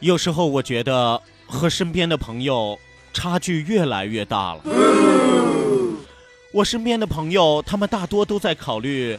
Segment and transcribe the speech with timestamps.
[0.00, 2.78] 有时候我觉得和身边的朋友
[3.12, 4.60] 差距越来越大了。
[6.52, 9.18] 我身边的朋友，他们大多都在考虑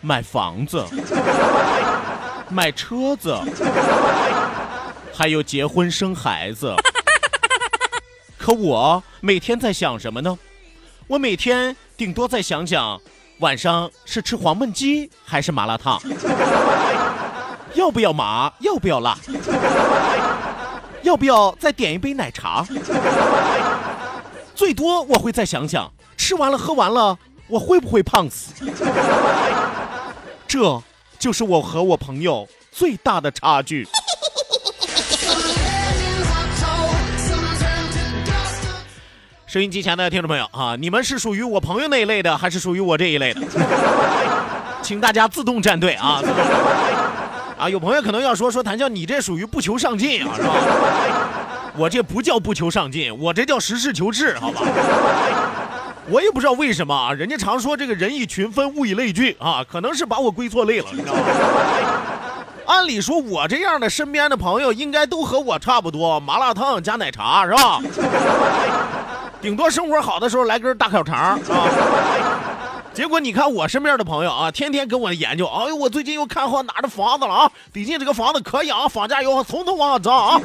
[0.00, 0.84] 买房子、
[2.48, 3.38] 买车子，
[5.12, 6.74] 还有结婚生孩子。
[8.38, 10.38] 可我每天在想什么呢？
[11.08, 12.98] 我每天顶多在想想，
[13.40, 16.00] 晚上是吃黄焖鸡还是麻辣烫。
[17.74, 18.52] 要不要麻？
[18.60, 19.16] 要不要辣？
[21.02, 22.64] 要不要再点一杯奶茶？
[24.54, 28.52] 最多我会再想想，吃完了喝完了，我会不会胖死？
[30.46, 30.82] 这
[31.18, 33.88] 就是我和我朋友最大的差距。
[39.46, 43.40] 收音机前的听众朋友啊，你们是属于我朋友那一类的，还是属于我这一类的？
[44.82, 46.22] 请大家自动站队啊！
[47.62, 50.52] 啊，有朋友可能要说说谭笑，你这属于不求上进啊，是吧？
[51.78, 54.62] 我这不叫不求上进，我这叫实事求是，好吧？
[56.10, 61.20] 我也不知道为什么啊，人家常说这个人以群分，物以类聚啊，可能是把我归错类了，你知道吗？
[62.66, 67.80] 按理说，我这样的身边的朋友应该都和我差不多，麻辣烫加奶茶是吧？
[69.40, 71.38] 顶多生活好的时候来根大烤肠啊。
[72.94, 80.40] 结果你看我身边的朋友啊，天天跟我研究，哎呦，我最近又看好哪的房子了啊，最近这个房子可以啊，房价又从头往上涨啊。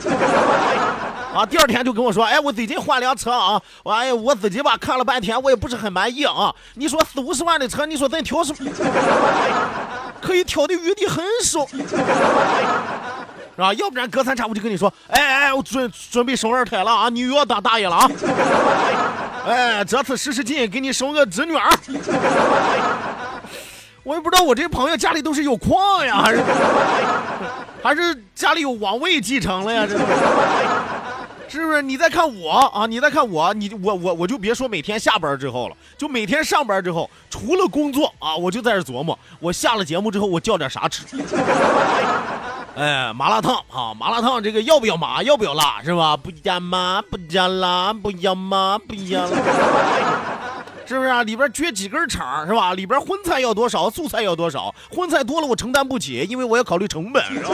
[1.36, 6.54] 啊，第二天就跟我说，哎，我最近换辆车啊，我哎呀，我自己吧看了半天，我也不是很满意啊。
[6.76, 8.72] 你说四五十万的车，你说咱挑什么？
[10.22, 11.68] 可以挑的余地很少，
[13.58, 13.74] 是吧？
[13.74, 18.10] 要不然隔三差五就跟你说，哎哎，我准准备生二胎了啊，你又要当大爷了啊。
[19.48, 21.70] 哎，这次使使劲给你生个侄女儿。
[24.04, 26.44] 我也不知道我这朋友家里都是有矿呀，还是
[27.84, 29.88] 还是家里有王位继承了呀？
[29.90, 29.98] 这
[31.50, 31.82] 是不是？
[31.82, 41.04] 你再看我啊，你再看我，你我我我就别说每天下班之后了，就每天上班之后，除了工作啊，我就在这琢磨，我下了节目之后我叫点啥吃。
[42.78, 46.16] 哎，麻辣烫啊，麻辣烫这个要不要麻，要不要辣，是吧？
[46.16, 49.30] 不加麻，不加辣，不要麻，不要辣，
[50.86, 51.24] 是不是啊？
[51.24, 52.76] 里边缺几根肠，是吧？
[52.76, 54.72] 里边荤菜要多少，素菜要多少？
[54.92, 57.50] 荤菜多了我承担不起，因为我要考虑成本，是吧？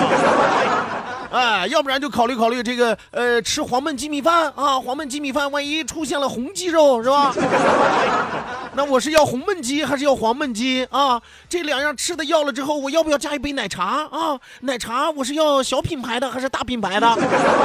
[1.32, 7.34] 哎，要不然就考虑考虑这个，呃，吃黄焖鸡米饭啊，黄焖鸡米饭万一出现了红鸡肉，是吧？
[8.76, 11.22] 那我是要红焖鸡还是要黄焖鸡啊？
[11.48, 14.40] 这两样吃的要了之后，我要不要加一杯奶茶啊？
[14.62, 17.18] 奶茶我是要小品牌的还是大品牌的？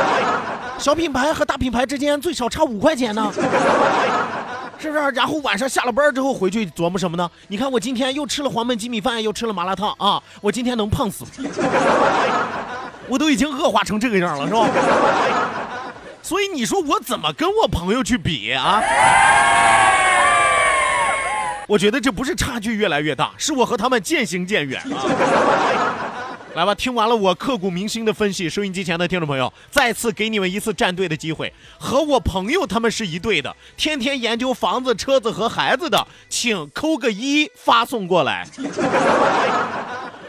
[0.79, 3.33] 小品牌和大品牌之间最少差五块钱呢，
[4.79, 5.11] 是不是？
[5.11, 7.29] 然后晚上下了班之后回去琢磨什么呢？
[7.49, 11.25] 你看我今天又吃了黄焖鸡米饭，又吃了麻辣烫啊，我今天能胖死？
[13.09, 14.69] 我都已经恶化成这个样了，是吧？
[16.23, 18.83] 所以你说我怎么跟我朋友去比啊？
[21.69, 25.05] 我觉得这不是差距越来越大，是我和他们渐行渐远啊！
[26.57, 31.53] 来吧，听完了我刻骨铭心的分析，收音机前的听众朋友，再次给你们一次站队的机会。
[31.79, 38.49] 和我朋友他们是一队的，天天研究房子、车子和孩子的，请扣个一发送过来。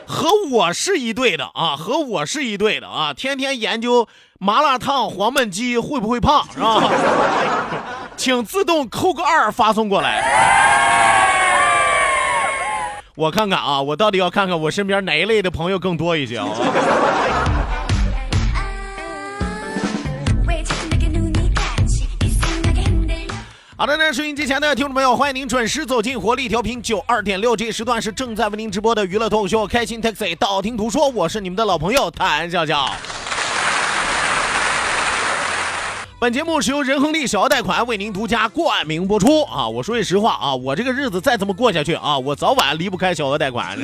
[0.05, 4.07] 和我是一队的啊，和我是一队的啊，天天研究
[4.39, 6.91] 麻辣烫、黄焖鸡会不会胖是吧？
[8.19, 10.21] 请自动扣个二发送过来。
[13.15, 16.45] 我看看啊，我到底要看看我身边哪一类的朋友更多一些啊？
[23.77, 32.91] 好的，那收音机前的听众朋友，欢迎您准时走进活力调频九二点六，这时段是正在为您直播的娱乐脱口秀《开心 Taxi》，道听途说，我是你们的老朋友谭笑笑。
[36.19, 39.65] 本节目是由仁恒利小额贷款为您独家冠名播出啊！
[39.65, 43.77] 我说句实话啊，我这个日子再这么过下去啊，我早晚离不开小额贷款，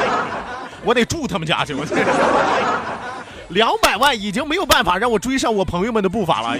[0.82, 1.84] 我得住他们家去，我
[3.48, 6.56] 两百万已经没有办法让我追上我朋友们的步伐了。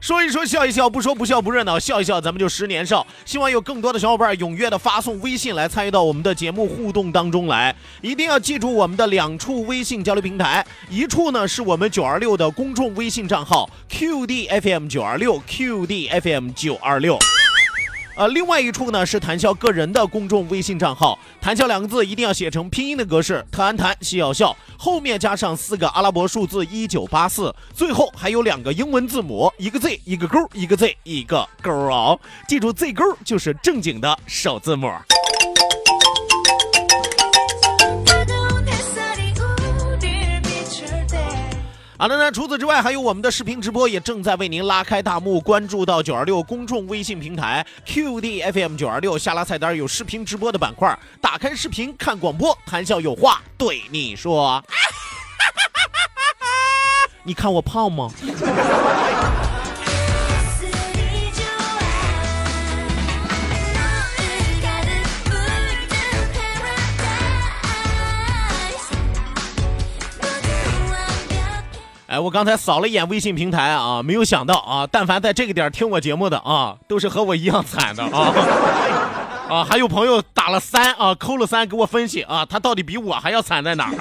[0.00, 3.06] 说一说笑一笑，不说不笑不热闹，笑一笑咱们就十年少。
[3.24, 7.74] 希望有更多的小伙伴踊跃的发送微信来参与到我们的节目互动当中来。
[8.00, 17.18] 一定要记住我们的两处微信交流平台，一处呢是我们九二六的公众微信账号 QDFM 九二六 QDFM 九二六。
[18.18, 32.18] 呃，另外一处呢是谈笑个人的公众微信账号，谈笑两个字一定要写成拼音的格式，特安谈笑要笑，后面加上四个阿拉伯数字一九八四，最后还有两个英文字母，一个 Z 一个勾，一个 Z 一个勾哦，
[32.48, 34.90] 记住 Z 勾就是正经的首字母。
[42.00, 45.40] 好的呢，除此之外，还有我们的视频直播也正在为您拉开大幕。
[45.40, 54.62] 关注到九二六公众微信平台 QDFM 九二六，下拉菜单有视频直播的板块，打开视频看广播，谈笑有话对你说。
[57.24, 58.08] 你看我胖吗？
[72.20, 78.32] 我刚才扫了一眼微信平台啊，没有想到啊，但凡在这个点听我节目的啊，都是和我一样惨的啊
[79.48, 79.64] 啊！
[79.64, 83.96] 还有朋友打了三啊，扣了三给我分析啊，他到底比我还要惨在哪儿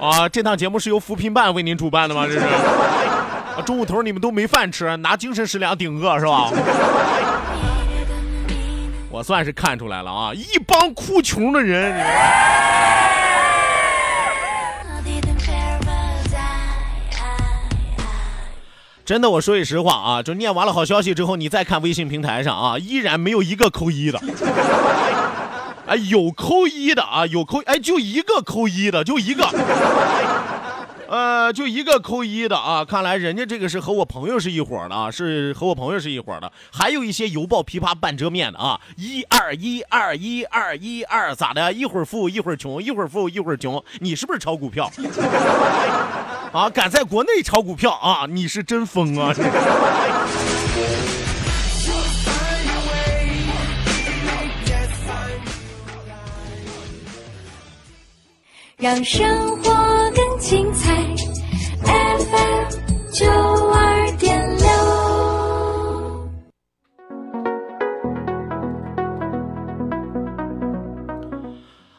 [0.00, 2.24] 啊，这档节目是由扶贫办为您主办的吗？
[2.26, 2.38] 这是？
[2.38, 6.50] 啊中午头你们都没饭吃，拿精神食粮顶饿是吧？
[9.10, 11.92] 我算是看出来了啊，一帮哭穷的人。
[19.10, 24.20] 真的，我说句实话啊，就念完了好消息之后，你再看微信平台上啊， 依然没有一个扣一的。
[25.88, 29.42] 哎，有扣一的啊，有扣，哎，就一个扣一的，就一个。
[31.10, 36.52] 呃，就一个扣一的啊，看来人家这个是和我朋友是一伙的啊，是和我朋友是一伙的。
[36.70, 41.72] 还有一些犹抱琵琶半遮面的啊，一二一二一二一二，咋的？
[41.72, 44.88] 一会儿富一会儿穷，一会儿富一会儿穷，你是不是炒股票？
[46.54, 48.26] 啊，敢在国内炒股票啊？
[48.30, 49.34] 你是真疯啊！
[58.76, 59.89] 让生活
[60.40, 60.90] 精彩。
[61.84, 62.64] FM
[63.12, 64.66] 九二点六。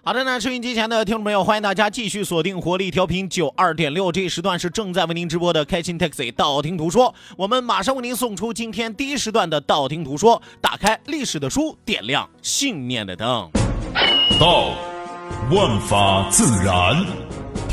[0.04, 13.48] 好的那，收音机前的听众朋友，欢迎大家继续锁定活力调频九二点六，这一时段是正在为您直播的开心 Taxi 道听途说，我们马上为您送出今天第一时段的道听途说，打开历史的书，点亮信念的灯。
[14.40, 14.72] 道，
[15.52, 17.06] 万法自然；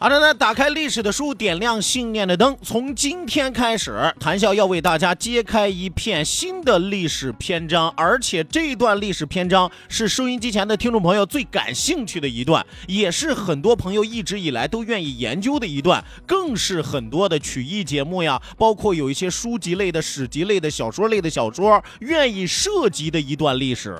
[0.00, 2.56] 好的呢，打开历史的书，点亮信念的灯。
[2.62, 23.98] 从今天开始，谈笑要为大家揭开一片新的历史篇章，而且这段历史篇章是收音机前的听众朋友最感兴趣的一段，也是很多朋友一直以来都愿意研究的一段，更是很多的曲艺节目呀，包括有一些书籍类的、史籍类的、小说类的小说愿意涉及的一段历史。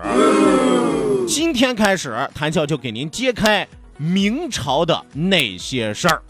[1.26, 3.66] 今天开始，谈笑就给您揭开。
[4.00, 6.22] 明朝的那些事儿，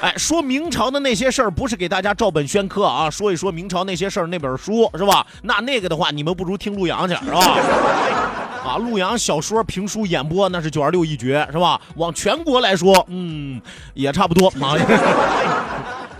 [0.00, 5.26] 哎，说明朝的那些事儿，不是给大家照本宣科啊，说一说明朝那些事儿那本书是吧？
[5.42, 7.40] 那那个的话，你们不如听陆阳去是吧？
[8.64, 11.80] 啊，陆阳小说、评书演播那是九二六一绝是吧？
[11.96, 13.60] 往全国来说，嗯，
[13.94, 14.78] 也差不多啊。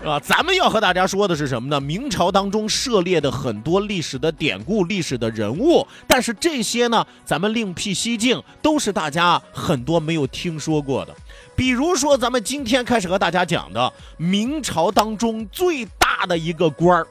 [0.03, 0.19] 是吧？
[0.19, 1.79] 咱们要和大家说的是什么呢？
[1.79, 11.15] 明朝当中涉猎的很多历史的典故、历史的人物，但是这些呢，咱们另辟蹊径，都是大家很多没有听说过的。
[11.55, 17.07] 比如说，咱们今天开始和大家讲的明朝当中最大的一个官儿，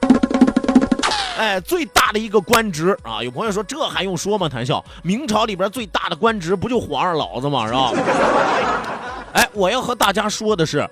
[1.39, 4.47] 哎，最大的一个官职啊，有朋友说这还用说吗？
[4.47, 7.65] 谈笑，明朝里边最大的官职不就皇上老子吗？
[7.65, 7.91] 是吧？
[9.33, 10.87] 哎，我要和大家说的是，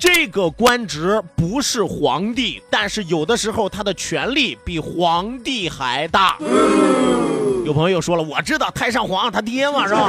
[0.00, 6.38] 这个官职不是皇帝，但是有的时候他的权力比皇帝还大。
[7.66, 10.08] 有朋友说了，我知道太上皇他爹嘛，是吧？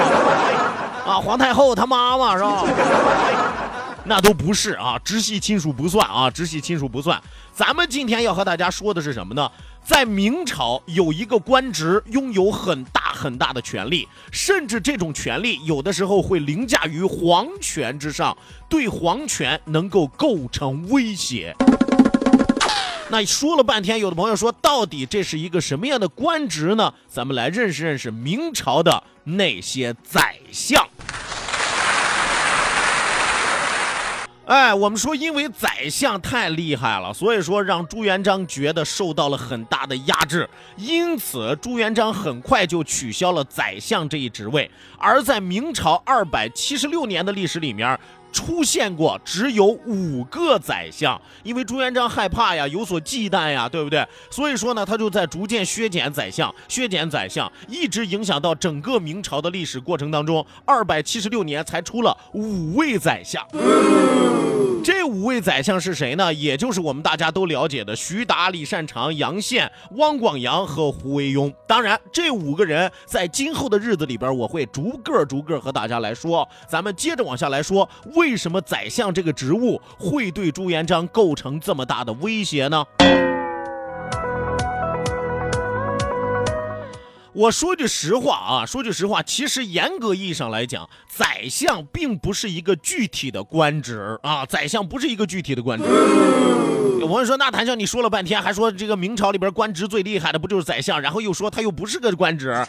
[1.05, 2.63] 啊，皇太后他妈妈是吧？
[4.03, 7.21] 那都不是啊，直系亲属不算啊，直系亲属不算。
[7.53, 9.49] 咱们今天要和大家说的是什么呢？
[9.83, 18.35] 在明朝有一个官职拥有很大很大的权力，甚至这种权力有的时候会凌驾于皇权之上，
[18.67, 21.55] 对皇权能够构成威胁。
[23.09, 26.93] 那说了半天，有的朋友说，到底这是一个什么样的官职呢？
[27.07, 30.87] 咱们来认识认识明朝的那些宰相。
[34.45, 44.69] 哎，我们说，因为宰相太厉害了，所以说让朱元璋觉得受到了很大的压制，因此朱元璋很快就取消了宰相这一职位。
[44.97, 47.97] 而在明朝二百七十六年的历史里面。
[48.31, 54.05] 出现过只有五个宰相，因为朱元璋害怕呀，有所忌惮呀，对不对？
[54.29, 63.45] 所以说呢，他就在逐渐削减宰相，削减宰相，一直影响到整个明朝的历史过程当中，二百七十六年才出了五位宰相。
[64.83, 66.33] 这五位宰相是谁呢？
[66.33, 71.53] 也就是我们大家都了解的徐达、李善长、杨宪、汪广洋和胡惟庸。
[71.67, 76.47] 当然，这五个人在今后的日子里边，我会逐个逐个和大家来说。
[76.67, 82.83] 咱们接着往下来说，为什么宰相这个职务会对朱元璋构成这么大的威胁呢？
[87.33, 95.85] 我说句实话啊，说句实话，其实严格意义上来讲，宰相并不是一个具体的官职啊，宰相不是一个具体的官职。
[96.99, 102.67] 有朋友说，那谭笑你说了半天，还说这个明朝里边官职最厉害的不就是宰相，然后又说他又不是个官职啊。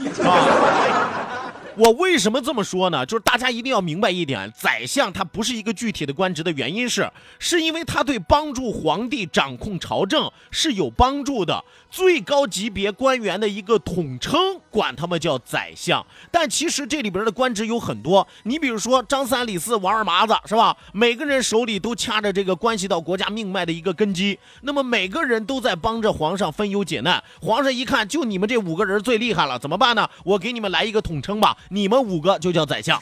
[1.76, 3.07] 我为什么这么说呢？
[3.07, 16.05] 就是大家一定要明白一点，宰相他不是一个具体的官职的原因是，是因为他对帮助皇帝掌控朝政是有帮助的，最高级别官员的一个统称，管他们叫宰相。
[16.31, 20.76] 但其实这里边的官职有很多，你比如说张三李四王二麻子是吧？
[20.93, 27.23] 每个人手里都掐着这个关系到国家命脉的一个根基，那么每个人都在帮着皇上分忧解难。
[27.41, 30.07] 皇上一看，就你们这五个人最厉害了，怎么办呢？
[30.25, 31.57] 我给你们来一个统称吧。
[31.69, 33.00] 你们五个就叫宰相，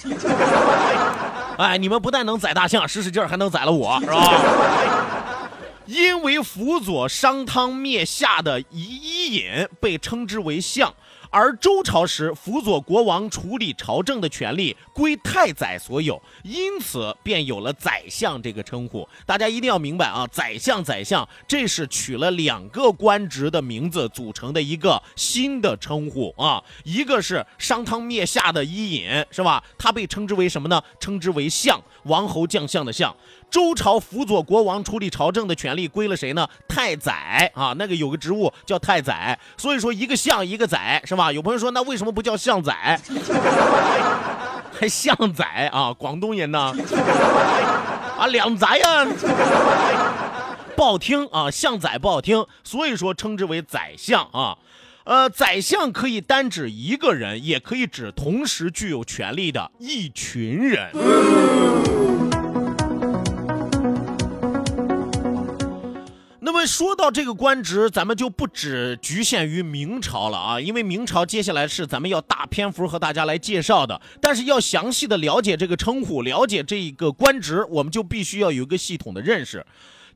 [1.58, 4.42] 哎，你们不但能宰大象，使使劲儿还能宰了我，是吧？
[5.86, 10.94] 因为辅佐商汤灭夏的伊伊尹被称之为相。
[11.30, 19.08] 而周朝时辅佐国王处理朝政的权利归太宰所有，因此便有了宰相这个称呼。
[19.24, 26.62] 大家一定要明白啊，宰相宰相，这是取了两个官职的名字组成的一个新的称呼啊。
[26.82, 29.62] 一个是商汤灭夏的伊尹，是吧？
[29.78, 30.82] 他被称之为什么呢？
[30.98, 33.14] 称之为相，王侯将相的相。
[33.50, 36.48] 周朝辅佐国王处理朝政的权利归了谁呢？
[36.68, 39.38] 太宰啊，那个有个职务叫太宰。
[39.56, 41.32] 所以说一个相一个宰是吧？
[41.32, 43.00] 有朋友说那为什么不叫相宰，
[44.78, 45.92] 还相宰啊？
[45.92, 46.72] 广东人呢？
[48.18, 49.06] 啊，两宰呀，
[50.76, 54.58] 不好听啊，相宰不好听，所以说称之为宰相啊。
[55.04, 60.90] 呃，宰相可以单指一个人，也可以指同时具有权力的一群人。
[66.66, 74.00] 说到这个官职，咱们就不只局限于明朝了啊，因为明朝接下来是咱们要大篇幅和大家来介绍的。
[74.20, 79.64] 但是要详细的了解这个称呼，了解这一个官职，我们就必须要有一个系统的认识。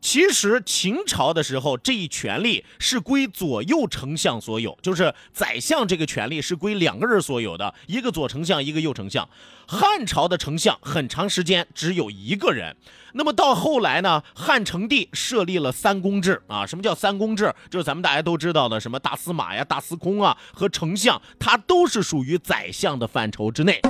[0.05, 9.27] 其实秦朝的时候，这一权利是归左右丞相所有，就是宰相这个权利是归两个人所有的，一个左丞相，一个右丞相。
[9.67, 12.77] 汉朝的丞相很长时间只有一个人，
[13.15, 16.67] 那么到后来呢，汉成帝设立了三公制啊。
[16.67, 17.55] 什么叫三公制？
[17.71, 23.81] 就是咱们大家都知道的，什么大司马呀、大司空啊和丞相，他都是属于宰相的范畴之内。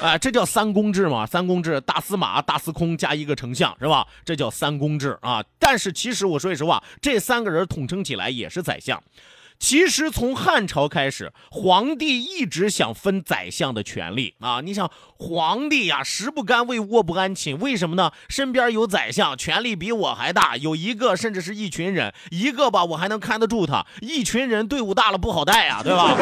[0.00, 1.26] 哎，这叫三公制嘛？
[1.26, 4.06] 三公制，大司马、大司空加一个丞相，是吧？
[4.24, 5.42] 这叫三公制啊。
[5.58, 9.02] 但是其实我说句实话，这三个人统称起来也是宰相。
[9.58, 14.60] 其实从汉朝开始，皇帝一直想分宰相的权利啊。
[14.60, 18.12] 你想，皇帝呀，食不甘味，卧不安寝，为什么呢？
[18.28, 26.14] 身边有宰相，权力比我还大，有一个甚至是一群人，一个吧，我还能看得住他；一群人，队伍大了不好带呀，对吧？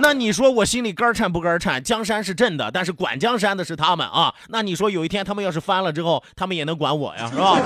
[0.00, 1.82] 那你说我心里肝颤不肝颤？
[1.82, 4.32] 江山是朕的，但是管江山的是他们啊。
[4.48, 7.58] 那你说有一天他们要是翻了之后，他们也能管我呀， 是吧？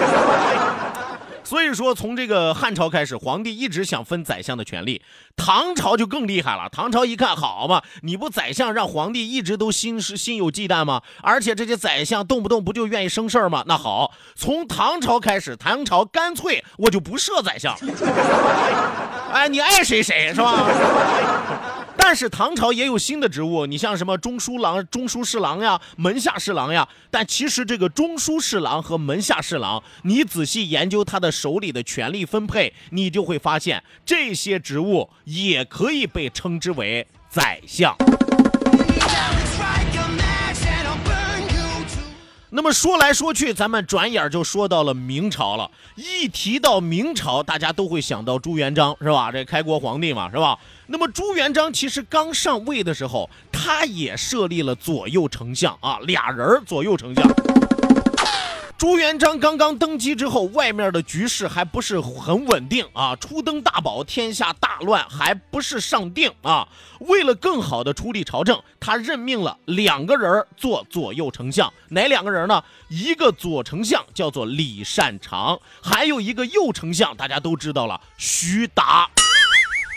[1.45, 5.03] 所以说，从这个汉朝开始，皇帝一直想分宰相的权利。
[5.37, 11.03] 唐朝就更厉害了，唐朝一看，好嘛，你不宰相，让皇帝一直都心是心有忌惮吗？
[11.21, 13.65] 而且这些宰相动不动不就愿意生事儿吗？
[13.67, 17.77] 那好，从唐朝开始，唐朝干脆我就不设宰相，
[19.35, 20.65] 哎，你爱谁谁是吧？
[22.13, 26.87] 但是唐朝也有新的职务，你像什么中书郎、中书侍郎呀、门下侍郎呀。
[27.11, 37.97] 但其实这个中书侍郎和门下侍郎，你仔细研究他的手里的权力分配，你就会发现这些职务也可以被称之为宰相。
[42.55, 45.71] 那么说来说去，咱们转眼就说到了明朝了。
[45.97, 49.33] 一提到明朝，大家都会想到朱元璋，是吧？
[49.33, 50.59] 这开国皇帝嘛，是吧？
[50.89, 57.27] 那么朱元璋其实刚上位的时候，他也设立了左右丞相啊，俩人左右丞相。
[58.83, 66.67] 朱元璋刚刚登基之后，外面的局势还不是很稳定啊，初登大宝，天下大乱，还不是上定啊。
[66.99, 72.65] 为了更好的处理朝政，他任命了两个人做左右丞相，哪两个人呢？
[72.89, 79.09] 一个左丞相叫做李善长，还有一个右丞相，大家都知道了，徐达。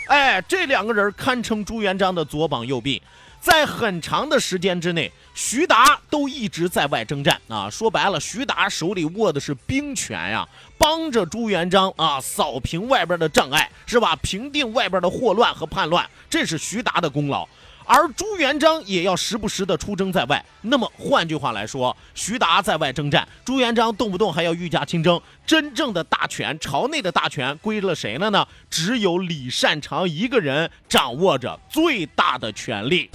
[0.06, 3.02] 哎，这两个人堪称朱元璋的左膀右臂，
[3.40, 7.68] 在很长的时间之内，徐达都一直在外征战啊。
[7.68, 14.16] 说白了，徐达手里握的是兵权呀，帮着朱元璋啊扫平外边的障碍，是吧？
[14.16, 17.46] 平定外边的祸乱和叛乱，这是徐达的功劳。
[17.88, 20.44] 而朱元璋也要时不时的出征在外。
[20.62, 25.20] 那么换句话来说，徐达在外征战，朱元璋动不动还要御驾亲征。
[25.46, 28.44] 真正的大权，朝内的大权归了谁了呢？
[28.68, 33.08] 只有李善长一个人掌握着最大的权力。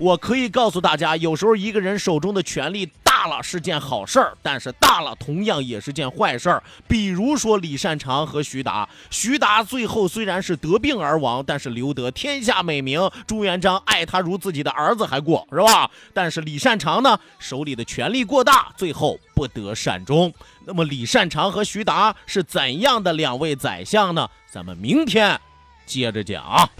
[0.00, 6.62] 我可以告诉大家，有时候一个人手中的权力大了是件好事儿，但是大了同样也是件坏事儿。
[6.86, 15.90] 比如说李善长和徐达，徐达最后虽然是得病而亡，但是留得天下美名，朱元璋爱他如自己的儿子还过，是吧？
[16.14, 20.32] 但是李善长呢，手里的权力过大，最后不得善终。
[20.64, 24.28] 那么李善长和徐达是怎样的两位宰相呢？
[24.48, 25.40] 咱们明天
[25.84, 26.70] 接着讲。